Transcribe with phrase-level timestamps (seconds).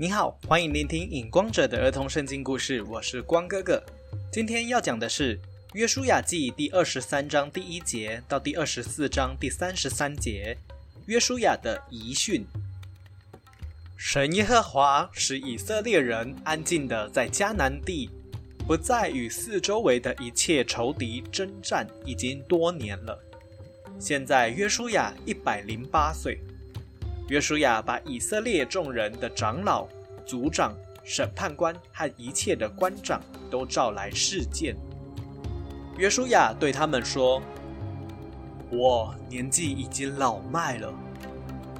[0.00, 3.82] 你好，欢迎聆听影光者的儿童圣经故事，我是光哥哥。
[4.30, 5.36] 今天要讲的是
[5.72, 10.56] 《约书亚记》第二十三章第一节到第二十四章第三十三节，
[11.06, 12.46] 约书亚的遗训。
[13.96, 18.08] 神耶和华使以色列人安静的在迦南地，
[18.68, 23.18] 不再与四周围的一切仇敌征战，已经多年了。
[23.98, 26.38] 现在约书亚一百零八岁。
[27.28, 29.86] 约书亚把以色列众人的长老、
[30.24, 30.74] 族长、
[31.04, 33.20] 审判官和一切的官长
[33.50, 34.74] 都召来示见。
[35.98, 37.42] 约书亚对他们说
[38.72, 40.90] ：“我年纪已经老迈了，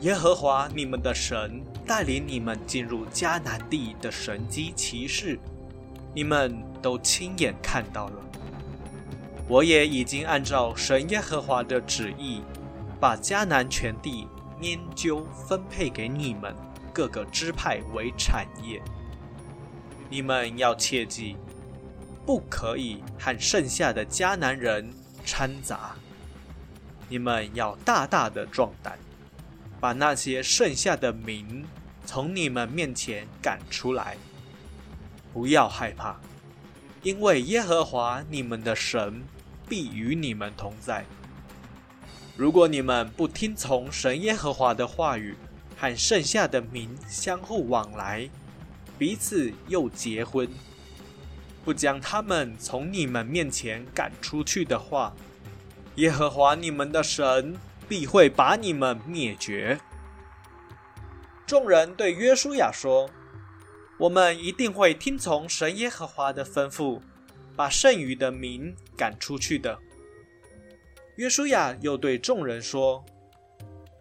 [0.00, 5.38] 耶和华你们的神带领你们进入迦南地的神机骑士，
[6.14, 8.14] 你们都亲眼看到了。
[9.46, 12.40] 我也已经按照神耶和华的旨意，
[12.98, 14.26] 把迦南全地。”
[14.64, 16.56] 研究分配给你们
[16.90, 18.80] 各个支派为产业。
[20.08, 21.36] 你们要切记，
[22.24, 24.90] 不可以和剩下的迦南人
[25.22, 25.94] 掺杂。
[27.10, 28.98] 你们要大大的壮胆，
[29.78, 31.62] 把那些剩下的民
[32.06, 34.16] 从你们面前赶出来。
[35.34, 36.18] 不要害怕，
[37.02, 39.22] 因为耶和华你们的神
[39.68, 41.04] 必与你们同在。
[42.36, 45.36] 如果你们不听从神耶和华的话语，
[45.76, 48.28] 和剩下的民相互往来，
[48.98, 50.48] 彼此又结婚，
[51.64, 55.14] 不将他们从你们面前赶出去的话，
[55.94, 57.56] 耶和华你们的神
[57.88, 59.78] 必会把你们灭绝。
[61.46, 63.08] 众人对约书亚说
[63.98, 67.00] ：“我们一定会听从神耶和华的吩咐，
[67.54, 69.78] 把剩余的民赶出去的。”
[71.16, 73.04] 约书亚又对众人说：“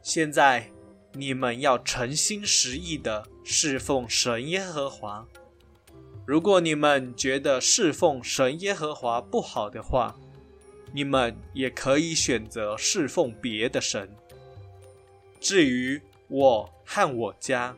[0.00, 0.70] 现在
[1.12, 5.26] 你们要诚心实意的侍奉神耶和华。
[6.24, 10.14] 如果你们觉得侍奉神耶和华不好的话，
[10.92, 14.08] 你们也可以选择侍奉别的神。
[15.40, 17.76] 至于我和我家，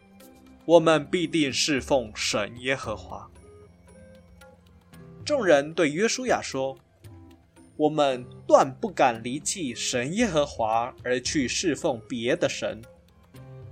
[0.67, 3.31] 我们必定侍奉神耶和华。”
[5.25, 6.77] 众人对约书亚说。
[7.83, 12.81] 我们断不敢离弃神耶和华而去侍奉别的神，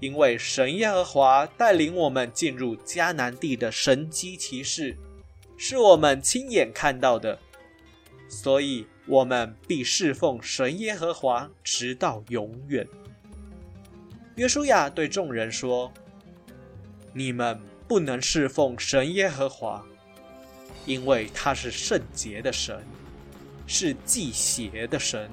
[0.00, 4.97] 因为神耶和华带领我们进入迦南地的神机骑士，
[5.56, 7.38] 是我们亲眼看到的，
[8.28, 12.84] 所以我们必侍奉神耶和华直到永远。
[14.34, 15.93] 约书亚对众人说
[17.15, 19.87] ：“你们不能侍奉神耶和华，
[20.84, 22.82] 因为他是圣洁的神。”
[23.72, 25.31] 是祭邪的神，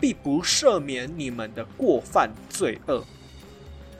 [0.00, 3.04] 必不赦免你们的过犯罪恶。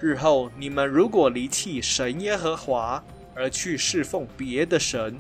[0.00, 3.02] 日后你们如果离弃神耶和华
[3.36, 5.16] 而去侍奉别的神，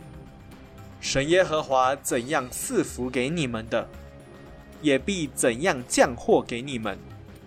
[1.00, 3.88] 神耶和华怎样赐福给你们的，
[4.82, 6.98] 也必怎样降祸给你们，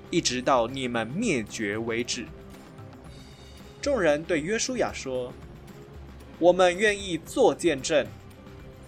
[0.10, 2.26] 一直到你们灭绝为止。
[3.82, 5.34] 众人对约书亚说
[6.40, 8.08] ：“我们愿意做见证。”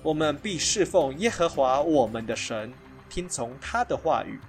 [0.04, 2.74] 我们必侍奉耶和华我们的神，
[3.08, 4.40] 听从他的话语。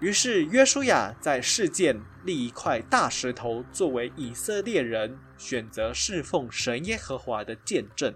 [0.00, 8.14] 于是约书亚在事件立一块大石头，作为以色列人选择侍奉神耶和华的见证。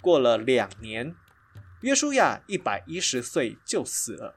[0.00, 1.14] 过了两年，
[1.82, 4.36] 约书亚一百一十岁就死了。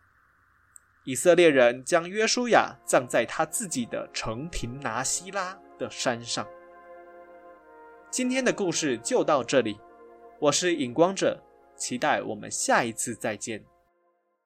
[1.06, 6.46] 以色列人将约书亚葬在他自己的城廷拿西拉的山上。
[8.18, 9.78] 今天的故事就到这里，
[10.40, 11.40] 我是影光者，
[11.76, 13.64] 期待我们下一次再见。